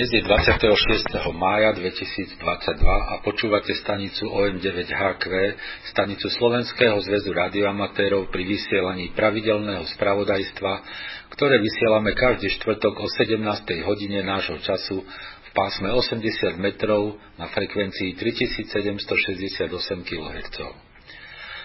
[0.00, 1.12] Dnes je 26.
[1.36, 2.40] mája 2022
[2.88, 5.28] a počúvate stanicu OM9HQ,
[5.92, 10.72] stanicu Slovenského zväzu radioamatérov pri vysielaní pravidelného spravodajstva,
[11.36, 13.44] ktoré vysielame každý štvrtok o 17.
[13.84, 19.68] hodine nášho času v pásme 80 metrov na frekvencii 3768
[20.00, 20.89] kHz.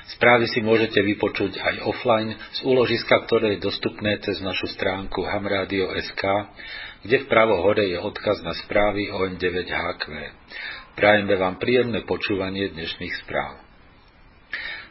[0.05, 6.23] Správy si môžete vypočuť aj offline z úložiska, ktoré je dostupné cez našu stránku hamradio.sk
[7.05, 10.05] kde vpravo hore je odkaz na správy OM9HQ.
[10.97, 13.61] Prajeme vám príjemné počúvanie dnešných správ.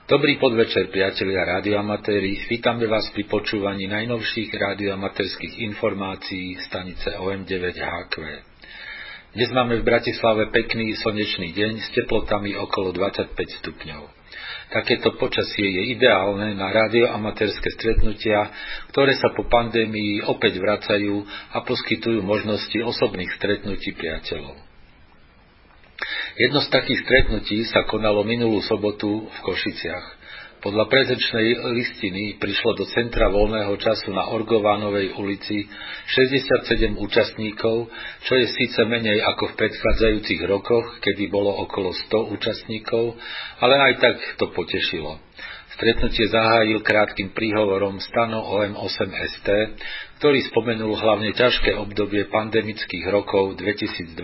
[0.06, 2.46] Dobrý podvečer, priatelia radioamatéri.
[2.46, 8.14] Vítame vás pri počúvaní najnovších radioamatérských informácií stanice OM9HQ.
[9.34, 14.23] Dnes máme v Bratislave pekný slnečný deň s teplotami okolo 25 stupňov.
[14.72, 18.48] Takéto počasie je ideálne na radioamatérske stretnutia,
[18.90, 24.56] ktoré sa po pandémii opäť vracajú a poskytujú možnosti osobných stretnutí priateľov.
[26.34, 30.23] Jedno z takých stretnutí sa konalo minulú sobotu v Košiciach.
[30.64, 35.68] Podľa prezečnej listiny prišlo do centra voľného času na Orgovánovej ulici
[36.08, 37.92] 67 účastníkov,
[38.24, 43.12] čo je síce menej ako v predchádzajúcich rokoch, kedy bolo okolo 100 účastníkov,
[43.60, 45.20] ale aj tak to potešilo.
[45.74, 49.48] Stretnutie zahájil krátkým príhovorom Stano OM8ST,
[50.22, 54.14] ktorý spomenul hlavne ťažké obdobie pandemických rokov 2020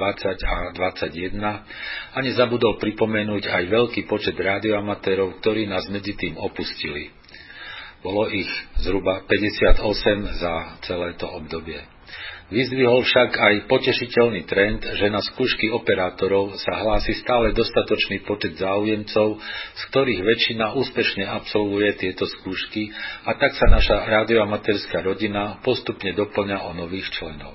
[0.47, 7.11] a 2021 a nezabudol pripomenúť aj veľký počet radioamatérov, ktorí nás medzi tým opustili.
[7.99, 8.49] Bolo ich
[8.87, 10.55] zhruba 58 za
[10.87, 11.83] celé to obdobie.
[12.51, 19.39] Vyzdvihol však aj potešiteľný trend, že na skúšky operátorov sa hlási stále dostatočný počet záujemcov,
[19.79, 22.91] z ktorých väčšina úspešne absolvuje tieto skúšky
[23.23, 27.55] a tak sa naša radioamatérská rodina postupne doplňa o nových členov.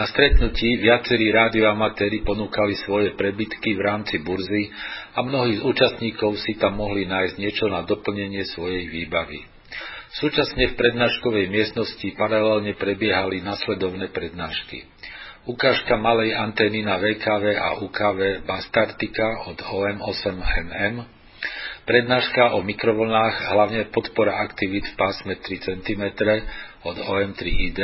[0.00, 4.72] Na stretnutí viacerí radioamatéri ponúkali svoje prebytky v rámci burzy
[5.12, 9.53] a mnohí z účastníkov si tam mohli nájsť niečo na doplnenie svojej výbavy.
[10.14, 14.86] Súčasne v prednáškovej miestnosti paralelne prebiehali nasledovné prednášky.
[15.50, 21.02] Ukážka malej antény na VKV a UKV Bastartika od OM8MM,
[21.82, 26.04] prednáška o mikrovlnách, hlavne podpora aktivít v pásme 3 cm
[26.86, 27.80] od OM3ID,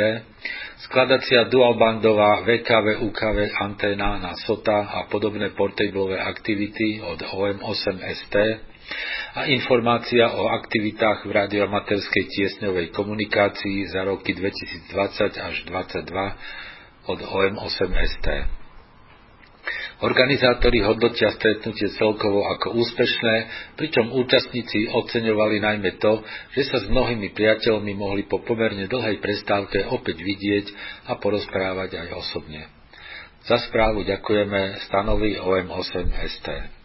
[0.87, 8.35] skladacia dualbandová VKV UKV anténa na SOTA a podobné portablové aktivity od OM8ST,
[9.31, 18.27] a informácia o aktivitách v radioamaterskej tiesňovej komunikácii za roky 2020 až 2022 od OM8ST.
[20.01, 23.35] Organizátori hodnotia stretnutie celkovo ako úspešné,
[23.77, 26.25] pričom účastníci oceňovali najmä to,
[26.57, 30.65] že sa s mnohými priateľmi mohli po pomerne dlhej prestávke opäť vidieť
[31.05, 32.65] a porozprávať aj osobne.
[33.45, 36.80] Za správu ďakujeme stanovi OM8ST.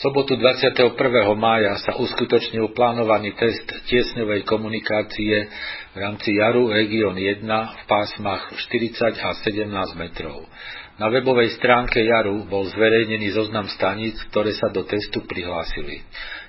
[0.00, 0.96] Sobotu 21.
[1.36, 5.44] mája sa uskutočnil plánovaný test tiesňovej komunikácie
[5.92, 9.68] v rámci Jaru Region 1 v pásmach 40 a 17
[10.00, 10.48] metrov.
[10.96, 16.00] Na webovej stránke Jaru bol zverejnený zoznam staníc, ktoré sa do testu prihlásili.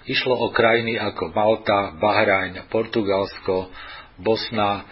[0.08, 3.68] Išlo o krajiny ako Malta, Bahrajn, Portugalsko,
[4.16, 4.88] Bosna,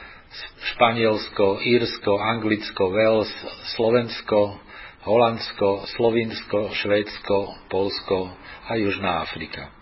[0.76, 3.32] Španielsko, Írsko, Anglicko, Wales,
[3.80, 4.68] Slovensko,
[5.10, 8.30] Holandsko, Slovinsko, Švédsko, Polsko
[8.70, 9.74] a Južná Afrika.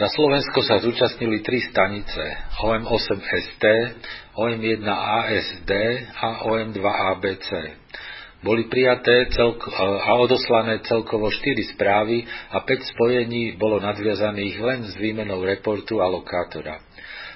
[0.00, 2.24] Za Slovensko sa zúčastnili tri stanice
[2.64, 3.64] OM8ST,
[4.32, 5.72] OM1ASD
[6.16, 7.48] a OM2ABC.
[8.40, 12.24] Boli prijaté celko- a odoslané celkovo 4 správy
[12.56, 16.80] a 5 spojení bolo nadviazaných len s výmenou reportu a lokátora.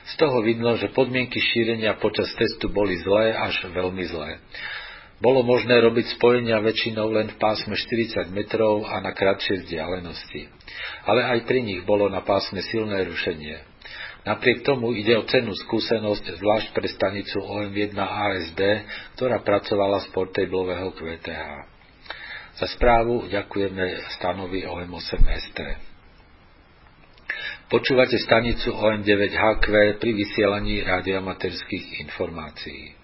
[0.09, 4.41] Z toho vidno, že podmienky šírenia počas testu boli zlé až veľmi zlé.
[5.21, 10.49] Bolo možné robiť spojenia väčšinou len v pásme 40 metrov a na kratšie vzdialenosti.
[11.05, 13.61] Ale aj pri nich bolo na pásme silné rušenie.
[14.25, 18.61] Napriek tomu ide o cennú skúsenosť zvlášť pre stanicu OM1 ASD,
[19.17, 21.49] ktorá pracovala z portablového QTH.
[22.61, 25.59] Za správu ďakujeme stanovi OM8ST.
[27.73, 29.67] Počúvate stanicu OM9HQ
[30.01, 33.00] pri vysielaní radioamaterských informácií.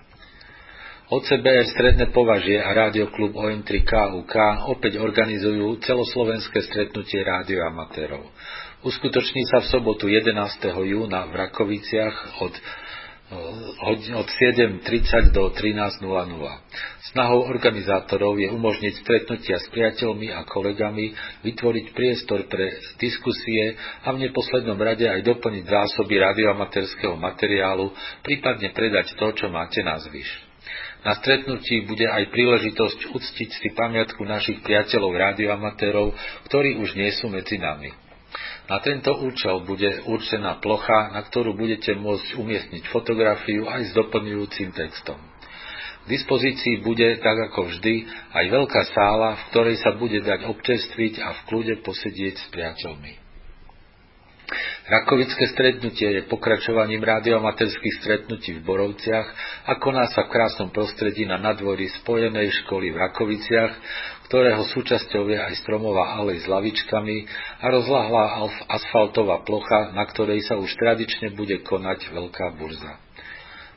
[1.07, 4.35] OCBR Stredné považie a Rádioklub OM3 KUK
[4.75, 8.27] opäť organizujú celoslovenské stretnutie rádioamatérov.
[8.83, 10.35] Uskutoční sa v sobotu 11.
[10.67, 12.55] júna v Rakoviciach od
[13.87, 16.03] od 7.30 do 13.00.
[17.11, 21.11] Snahou organizátorov je umožniť stretnutia s priateľmi a kolegami,
[21.43, 22.71] vytvoriť priestor pre
[23.03, 23.75] diskusie
[24.07, 27.91] a v neposlednom rade aj doplniť zásoby radioamatérskeho materiálu,
[28.23, 30.56] prípadne predať to, čo máte na zvyš.
[31.05, 36.15] Na stretnutí bude aj príležitosť uctiť si pamiatku našich priateľov rádioamatérov,
[36.51, 37.93] ktorí už nie sú medzi nami.
[38.67, 44.75] Na tento účel bude určená plocha, na ktorú budete môcť umiestniť fotografiu aj s doplňujúcim
[44.75, 45.19] textom.
[46.07, 51.15] K dispozícii bude, tak ako vždy, aj veľká sála, v ktorej sa bude dať občerstviť
[51.23, 53.26] a v kľude posedieť s priateľmi.
[54.87, 59.27] Rakovické stretnutie je pokračovaním radiomaterských stretnutí v Borovciach
[59.67, 63.73] a koná sa v krásnom prostredí na nadvorí spojenej školy v Rakoviciach,
[64.31, 67.17] ktorého súčasťou je aj stromová alej s lavičkami
[67.59, 73.03] a rozlahlá asfaltová plocha, na ktorej sa už tradične bude konať veľká burza.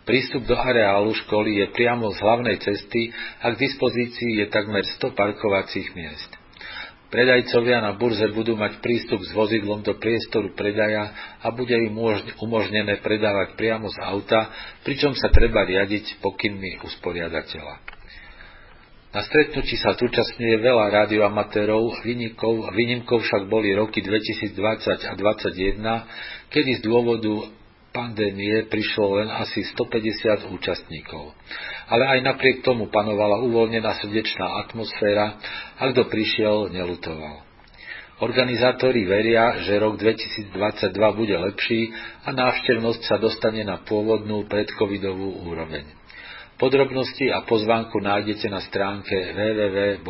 [0.05, 5.13] Prístup do areálu školy je priamo z hlavnej cesty a k dispozícii je takmer 100
[5.13, 6.38] parkovacích miest.
[7.09, 11.09] Predajcovia na burze budú mať prístup s vozidlom do priestoru predaja
[11.41, 11.97] a bude im
[12.37, 14.53] umožnené predávať priamo z auta,
[14.85, 17.99] pričom sa treba riadiť pokynmi usporiadateľa.
[19.09, 22.05] Na stretnutí sa zúčastňuje veľa rádioamatérov,
[22.77, 27.49] výnimkou však boli roky 2020 a 2021, kedy z dôvodu
[27.89, 31.33] pandémie prišlo len asi 150 účastníkov
[31.89, 35.41] ale aj napriek tomu panovala uvoľnená srdečná atmosféra
[35.81, 37.41] a kto prišiel, nelutoval.
[38.19, 40.51] Organizátori veria, že rok 2022
[41.17, 41.89] bude lepší
[42.27, 45.87] a návštevnosť sa dostane na pôvodnú predcovidovú úroveň.
[46.59, 50.05] Podrobnosti a pozvánku nájdete na stránke www.ocbr.sk.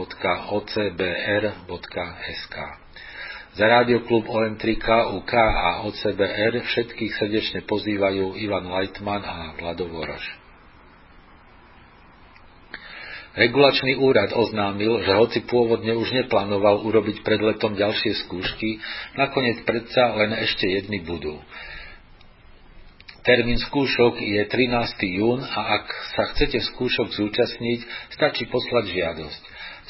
[3.57, 10.25] Za Rádioklub OM3K, UK a OCBR všetkých srdečne pozývajú Ivan Leitman a Vlado Voroš.
[13.39, 18.81] Regulačný úrad oznámil, že hoci pôvodne už neplánoval urobiť pred letom ďalšie skúšky,
[19.15, 21.37] nakoniec predsa len ešte jedny budú.
[23.21, 25.19] Termín skúšok je 13.
[25.19, 25.85] jún a ak
[26.17, 27.79] sa chcete skúšok zúčastniť,
[28.17, 29.41] stačí poslať žiadosť.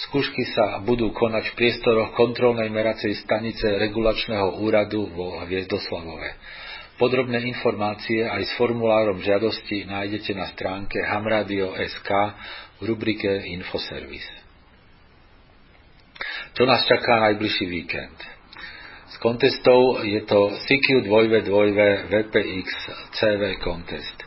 [0.07, 6.39] Skúšky sa budú konať v priestoroch kontrolnej meracej stanice regulačného úradu vo Hviezdoslavove.
[6.95, 12.09] Podrobné informácie aj s formulárom žiadosti nájdete na stránke hamradio.sk
[12.79, 14.23] v rubrike Infoservis.
[16.55, 18.19] Čo nás čaká najbližší víkend?
[19.09, 21.55] Z kontestov je to CQ 2V2
[22.07, 22.67] VPX
[23.15, 24.18] CV kontest.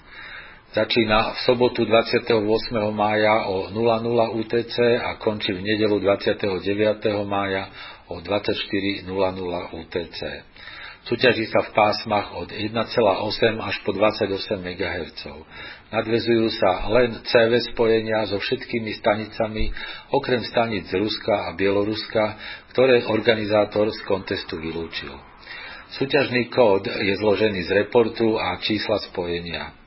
[0.73, 2.33] Začína v sobotu 28.
[2.97, 6.49] mája o 00 UTC a končí v nedelu 29.
[7.29, 7.69] mája
[8.09, 9.05] o 24.00
[9.69, 10.21] UTC.
[11.05, 12.89] Súťaží sa v pásmach od 1,8
[13.61, 14.33] až po 28
[14.65, 15.29] MHz.
[15.93, 19.69] Nadvezujú sa len CV spojenia so všetkými stanicami,
[20.09, 22.41] okrem stanic Ruska a Bieloruska,
[22.73, 25.13] ktoré organizátor z kontestu vylúčil.
[26.01, 29.82] Súťažný kód je zložený z reportu a čísla spojenia.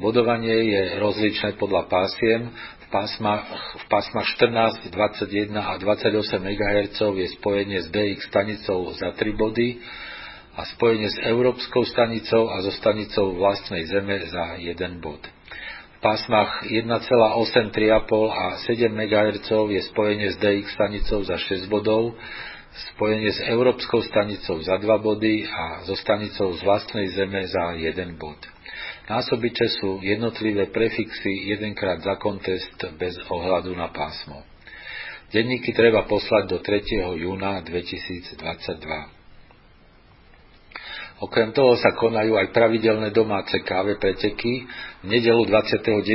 [0.00, 3.44] Bodovanie je rozličné podľa pásiem, v pásmach,
[3.78, 9.78] v pásmach 14, 21 a 28 MHz je spojenie s DX stanicou za 3 body,
[10.56, 15.22] a spojenie s Európskou stanicou a so stanicou vlastnej Zeme za 1 bod.
[15.96, 22.16] V pásmach 1,8, 3,5 a 7 MHz je spojenie s DX stanicou za 6 bodov,
[22.96, 28.20] spojenie s Európskou stanicou za 2 body a so stanicou z vlastnej Zeme za 1
[28.20, 28.40] bod.
[29.10, 34.46] Násobiče sú jednotlivé prefixy jedenkrát za kontest bez ohľadu na pásmo.
[35.34, 37.18] Denníky treba poslať do 3.
[37.18, 38.38] júna 2022.
[41.26, 44.70] Okrem toho sa konajú aj pravidelné domáce káve preteky.
[45.02, 46.06] V nedelu 29.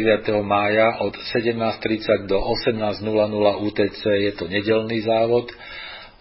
[0.48, 3.04] mája od 17.30 do 18.00
[3.60, 5.52] UTC je to nedelný závod.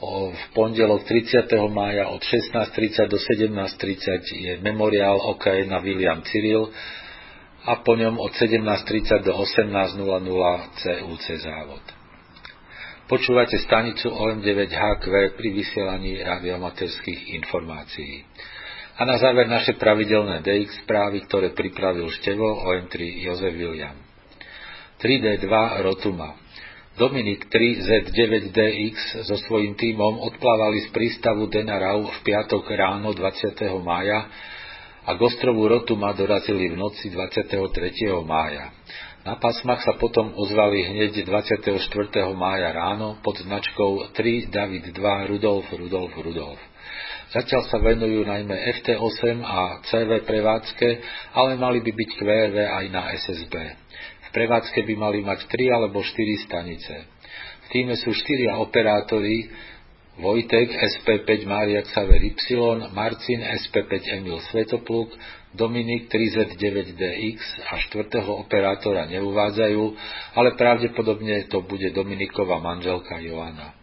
[0.02, 1.46] V pondelok 30.
[1.70, 6.74] mája od 16.30 do 17.30 je memoriál OK na William Cyril
[7.64, 10.26] a po ňom od 17.30 do 18.00
[10.82, 11.84] CUC závod.
[13.04, 18.24] Počúvate stanicu OM9HQ pri vysielaní radiomaterských informácií.
[18.96, 23.94] A na záver naše pravidelné DX správy, ktoré pripravil števo OM3 Jozef William.
[25.02, 25.50] 3D2
[25.84, 26.43] Rotuma.
[26.94, 33.50] Dominik 3Z9DX so svojím tímom odplávali z prístavu Denarau v piatok ráno 20.
[33.82, 34.30] mája
[35.02, 37.50] a k ostrovu Rotuma dorazili v noci 23.
[38.22, 38.70] mája.
[39.26, 41.82] Na pásmach sa potom ozvali hneď 24.
[42.30, 46.62] mája ráno pod značkou 3 David 2 Rudolf Rudolf Rudolf.
[47.34, 50.88] Zatiaľ sa venujú najmä FT8 a CV prevádzke,
[51.34, 53.54] ale mali by byť QRV aj na SSB.
[54.34, 57.06] Prevádzke by mali mať 3 alebo 4 stanice.
[57.64, 59.46] V týme sú 4 operátori,
[60.14, 62.34] Vojtek SP5 Mária Xaver Y,
[62.94, 65.10] Marcin SP5 Emil Svetopluk,
[65.54, 69.82] Dominik 3Z9DX a štvrtého operátora neuvádzajú,
[70.38, 73.74] ale pravdepodobne to bude Dominiková manželka Joana.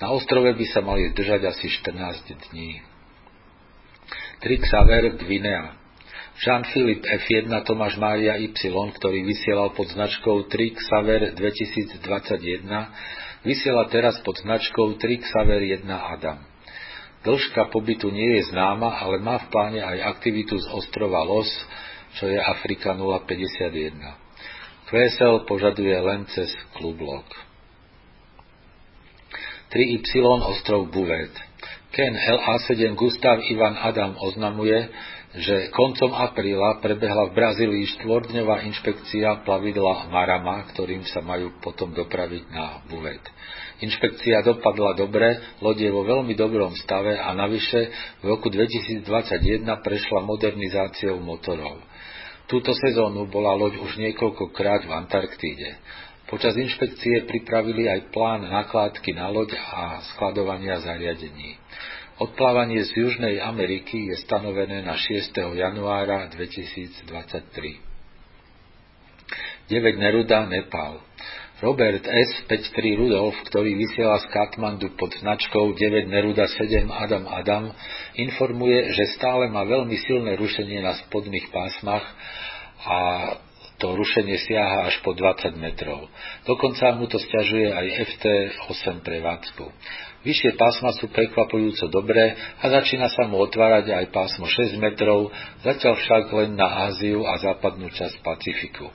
[0.00, 2.80] Na ostrove by sa mali zdržať asi 14 dní.
[4.40, 5.81] Xaver Gvinea
[6.40, 8.56] Jean-Philippe F1 Tomáš Mária Y,
[8.96, 12.00] ktorý vysielal pod značkou Xaver 2021,
[13.44, 16.40] vysiela teraz pod značkou Xaver 1 Adam.
[17.22, 21.52] Dĺžka pobytu nie je známa, ale má v pláne aj aktivitu z ostrova Los,
[22.18, 23.92] čo je Afrika 051.
[24.88, 27.24] QSL požaduje len cez klublok.
[29.72, 30.20] 3Y
[30.52, 31.32] ostrov Buvet.
[31.92, 34.88] Ken LA7 Gustav Ivan Adam oznamuje,
[35.32, 42.52] že koncom apríla prebehla v Brazílii štvordňová inšpekcia plavidla Marama, ktorým sa majú potom dopraviť
[42.52, 43.24] na Buvet.
[43.80, 47.80] Inšpekcia dopadla dobre, loď je vo veľmi dobrom stave a navyše
[48.20, 49.08] v roku 2021
[49.80, 51.80] prešla modernizáciou motorov.
[52.44, 55.80] Túto sezónu bola loď už niekoľkokrát v Antarktíde.
[56.28, 61.56] Počas inšpekcie pripravili aj plán nakládky na loď a skladovania zariadení.
[62.20, 65.32] Odplávanie z Južnej Ameriky je stanovené na 6.
[65.56, 67.08] januára 2023.
[69.72, 71.00] 9 Neruda, Nepal.
[71.64, 72.44] Robert S.
[72.52, 77.72] 53 Rudolf, ktorý vysiela z Katmandu pod značkou 9 Neruda 7 Adam Adam,
[78.20, 82.04] informuje, že stále má veľmi silné rušenie na spodných pásmach
[82.84, 82.98] a
[83.82, 86.06] to rušenie siaha až po 20 metrov.
[86.46, 89.66] Dokonca mu to stiažuje aj FT8 prevádzku.
[90.22, 95.34] Vyššie pásma sú prekvapujúco dobré a začína sa mu otvárať aj pásmo 6 metrov,
[95.66, 98.86] zatiaľ však len na Áziu a západnú časť Pacifiku.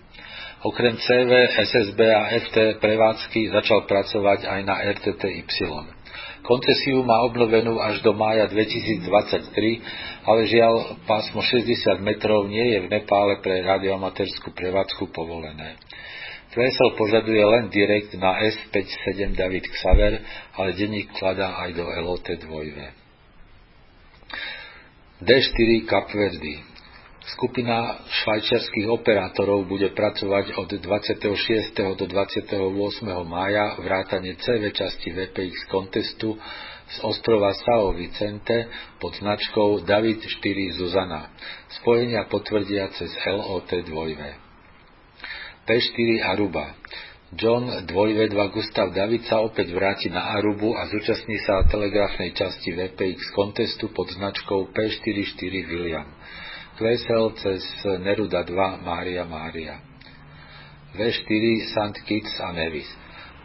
[0.64, 5.97] Okrem CV, SSB a FT prevádzky začal pracovať aj na RTTY.
[6.46, 9.04] Koncesiu má obnovenú až do mája 2023,
[10.24, 15.76] ale žiaľ pásmo 60 metrov nie je v Nepále pre radioamatérskú prevádzku povolené.
[16.56, 20.24] QSL požaduje len direkt na S57 David Xaver,
[20.56, 22.40] ale denník kladá aj do LOT 2.
[25.22, 26.77] D4 Kapverdy
[27.28, 31.28] Skupina švajčiarských operátorov bude pracovať od 26.
[32.00, 32.56] do 28.
[33.28, 36.40] mája vrátane CV časti VPX kontestu
[36.88, 38.72] z ostrova Sao Vicente
[39.04, 41.36] pod značkou David 4 Zuzana.
[41.84, 45.68] Spojenia potvrdia cez LOT 2.
[45.68, 46.80] P4 Aruba.
[47.36, 53.36] John 2V2 Gustav David sa opäť vráti na Arubu a zúčastní sa telegrafnej časti VPX
[53.36, 56.08] kontestu pod značkou P44 William.
[56.78, 57.66] Kvesel cez
[58.06, 59.82] Neruda 2 Mária Mária.
[60.94, 61.44] V4
[61.74, 61.98] St.
[62.06, 62.86] Kitts a Nevis.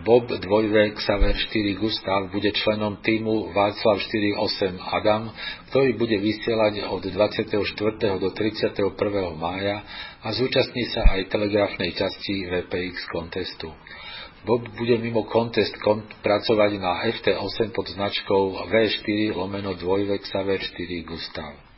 [0.05, 5.33] Bob 2 Xaver 4 Gustav bude členom týmu Václav 48 Adam,
[5.73, 8.21] ktorý bude vysielať od 24.
[8.21, 8.85] do 31.
[9.41, 9.81] mája
[10.21, 13.73] a zúčastní sa aj telegrafnej časti VPX kontestu.
[14.45, 21.09] Bob bude mimo kontest kon- pracovať na FT8 pod značkou V4 lomeno 2 Xaver 4
[21.09, 21.72] Gustav.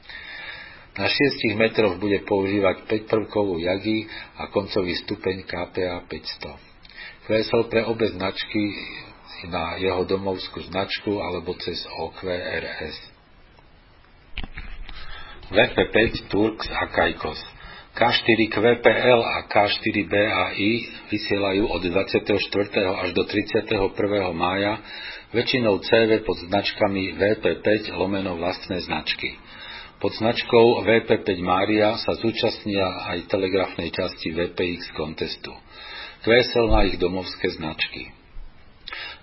[0.94, 4.06] Na 6 metroch bude používať 5-prvkovú jagi
[4.38, 7.26] a koncový stupeň KPA 500.
[7.26, 8.62] Kvesel pre obe značky
[9.50, 12.96] na jeho domovskú značku alebo cez OQRS.
[15.50, 15.98] VP5
[16.30, 17.42] Turks a Kajkos.
[17.94, 20.72] K4 QPL a K4 BAI
[21.14, 22.38] vysielajú od 24.
[23.02, 23.70] až do 31.
[24.34, 24.82] mája
[25.30, 29.38] väčšinou CV pod značkami VP5 lomeno vlastné značky.
[30.04, 35.48] Pod značkou VP5 Mária sa zúčastnia aj telegrafnej časti VPX kontestu.
[36.20, 38.12] QSL má ich domovské značky.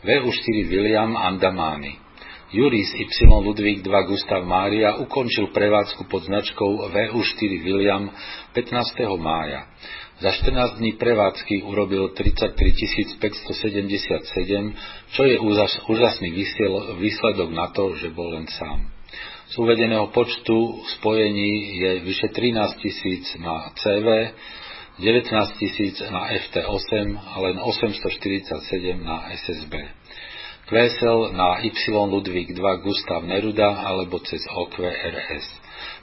[0.02, 2.02] VU4 William Andamány
[2.50, 8.10] Juris Y Ludvík 2 Gustav Mária ukončil prevádzku pod značkou VU4 William
[8.58, 9.06] 15.
[9.22, 9.70] mája.
[10.18, 15.38] Za 14 dní prevádzky urobil 33 577, čo je
[15.86, 16.30] úžasný
[16.98, 19.01] výsledok na to, že bol len sám.
[19.52, 24.32] Z uvedeného počtu spojení je vyše 13 tisíc na CV,
[24.96, 29.76] 19 tisíc na FT8 a len 847 na SSB.
[30.72, 35.48] QSL na Y Ludvík 2 Gustav Neruda alebo cez OQRS.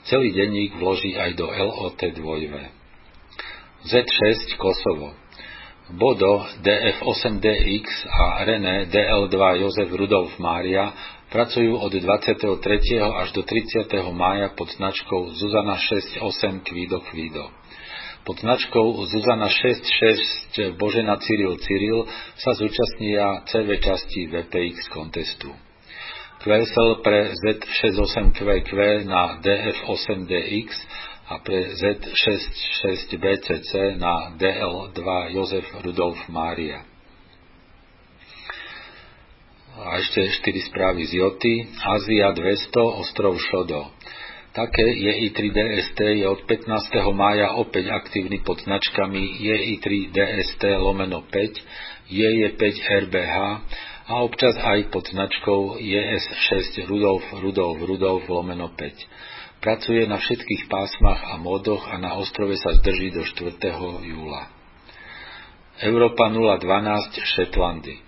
[0.05, 2.21] Celý denník vloží aj do LOT 2.
[3.81, 5.17] Z6 Kosovo.
[5.89, 10.93] Bodo DF8DX a René DL2 Jozef Rudolf Mária
[11.29, 12.57] Pracujú od 23.
[12.97, 13.85] až do 30.
[14.17, 17.53] mája pod značkou Zuzana 68 Kvido Kvido.
[18.25, 25.53] Pod značkou Zuzana 66 Božena Cyril Cyril sa zúčastnia CV časti VPX kontestu.
[26.41, 30.67] QSL pre Z68QQ na DF8DX
[31.29, 35.01] a pre Z66BCC na DL2
[35.37, 36.81] Jozef Rudolf Mária.
[39.77, 41.69] A ešte 4 správy z Joty.
[41.85, 43.93] Ázia 200, ostrov Šodo.
[44.49, 46.97] Také JI3DST je od 15.
[47.13, 52.63] mája opäť aktívny pod značkami JI3DST lomeno 5, JJ5
[53.05, 53.37] RBH
[54.09, 59.37] a občas aj pod značkou JS6 Rudolf Rudolf Rudolf lomeno 5.
[59.59, 63.59] Pracuje na všetkých pásmach a módoch a na ostrove sa zdrží do 4.
[64.07, 64.47] júla.
[65.83, 67.99] Európa 012 Šetlandy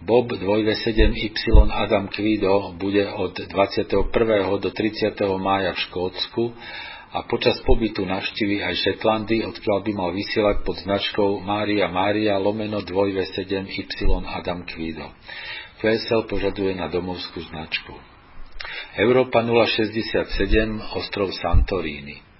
[0.00, 4.00] Bob 2V7Y Adam Kvido bude od 21.
[4.64, 5.12] do 30.
[5.36, 6.56] mája v Škótsku
[7.12, 12.80] a počas pobytu navštívi aj Šetlandy, odkiaľ by mal vysielať pod značkou Mária Mária lomeno
[12.80, 15.04] 2V7Y Adam Kvido.
[15.84, 18.11] QSL požaduje na domovskú značku.
[18.98, 20.28] Európa 067
[20.96, 22.32] ostrov Santorini.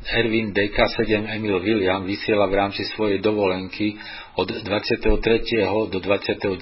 [0.00, 4.00] Erwin DK7 Emil William vysiela v rámci svojej dovolenky
[4.40, 5.20] od 23.
[5.92, 6.56] do 29.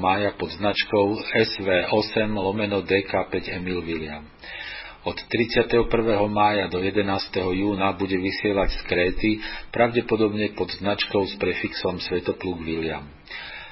[0.00, 4.24] mája pod značkou SV8 lomeno DK5 Emil William.
[5.04, 5.76] Od 31.
[6.28, 7.04] mája do 11.
[7.36, 9.30] júna bude vysielať z Kréty,
[9.72, 13.04] pravdepodobne pod značkou s prefixom Svetopluk William.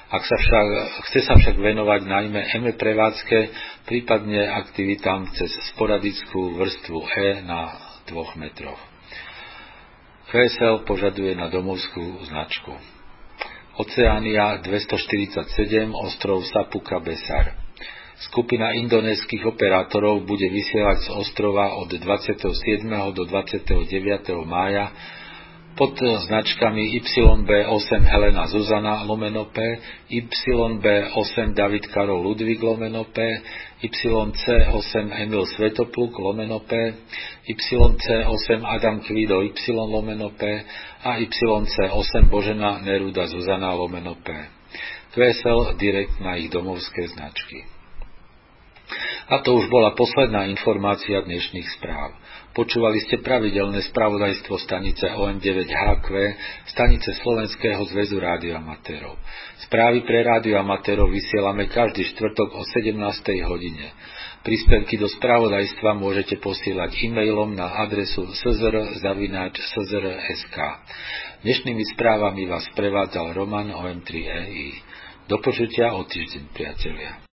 [0.09, 0.67] Ak sa však,
[1.05, 3.37] chce sa však venovať najmä EME prevádzke,
[3.85, 7.77] prípadne aktivitám cez sporadickú vrstvu E na
[8.09, 8.81] 2 metroch.
[10.33, 12.73] KSL požaduje na domovskú značku.
[13.77, 15.45] Oceánia 247,
[15.93, 17.53] ostrov Sapuka Besar.
[18.19, 22.49] Skupina indonéskych operátorov bude vysielať z ostrova od 27.
[23.13, 23.85] do 29.
[24.43, 24.89] mája
[25.77, 25.97] pod
[26.27, 29.61] značkami YB8 Helena Zuzana lomeno P,
[30.11, 33.41] YB8 David Karol Ludvík lomeno P,
[33.83, 36.93] YC8 Emil Svetopluk lomeno P,
[37.49, 40.63] YC8 Adam Kvido Y lomeno P
[41.03, 44.33] a YC8 Božena Neruda Zuzana lomeno P.
[45.13, 47.78] QSL direkt na ich domovské značky.
[49.29, 52.17] A to už bola posledná informácia dnešných správ.
[52.57, 56.09] Počúvali ste pravidelné spravodajstvo stanice OM9HQ,
[56.65, 59.13] stanice Slovenského zväzu rádioamatérov.
[59.69, 62.97] Správy pre rádioamatérov vysielame každý štvrtok o 17.
[63.45, 63.93] hodine.
[64.41, 68.97] Príspevky do spravodajstva môžete posielať e-mailom na adresu szr.sk.
[71.45, 74.73] Dnešnými správami vás prevádzal Roman OM3EI.
[75.29, 77.28] Do počutia o týždeň, priatelia.